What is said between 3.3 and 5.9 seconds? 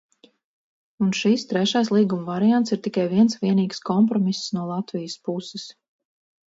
vienīgs kompromiss no Latvijas puses.